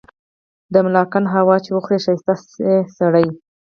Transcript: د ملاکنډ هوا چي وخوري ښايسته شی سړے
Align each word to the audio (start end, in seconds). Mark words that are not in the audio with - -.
د 0.73 0.75
ملاکنډ 0.85 1.27
هوا 1.35 1.55
چي 1.63 1.69
وخوري 1.73 1.99
ښايسته 2.05 2.33
شی 2.53 2.71
سړے 2.97 3.25